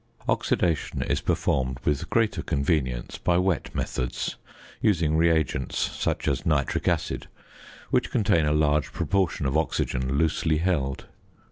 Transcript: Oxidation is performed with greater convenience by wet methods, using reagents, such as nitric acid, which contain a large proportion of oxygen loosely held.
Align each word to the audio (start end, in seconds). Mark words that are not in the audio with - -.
Oxidation 0.27 1.03
is 1.03 1.21
performed 1.21 1.77
with 1.85 2.09
greater 2.09 2.41
convenience 2.41 3.19
by 3.19 3.37
wet 3.37 3.69
methods, 3.75 4.35
using 4.81 5.15
reagents, 5.15 5.77
such 5.77 6.27
as 6.27 6.43
nitric 6.43 6.87
acid, 6.87 7.27
which 7.91 8.09
contain 8.09 8.47
a 8.47 8.51
large 8.51 8.91
proportion 8.93 9.45
of 9.45 9.55
oxygen 9.55 10.17
loosely 10.17 10.57
held. 10.57 11.05